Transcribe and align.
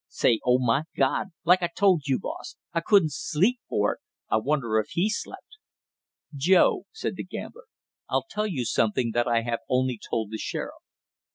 "Say, 0.07 0.39
'Oh, 0.43 0.57
my 0.57 0.85
God!' 0.97 1.27
like 1.45 1.61
I 1.61 1.67
told 1.67 2.07
you, 2.07 2.17
boss; 2.17 2.55
I 2.73 2.81
couldn't 2.81 3.11
sleep 3.13 3.59
for 3.69 3.93
it, 3.93 3.99
I 4.31 4.37
wonder 4.37 4.79
if 4.79 4.87
he 4.93 5.11
slept!" 5.11 5.59
"Joe," 6.35 6.87
said 6.91 7.17
the 7.17 7.23
gambler, 7.23 7.65
"I'll 8.09 8.25
tell 8.27 8.47
you 8.47 8.65
something 8.65 9.11
that 9.13 9.27
I 9.27 9.43
have 9.43 9.59
only 9.69 9.99
told 10.09 10.31
the 10.31 10.39
sheriff. 10.39 10.81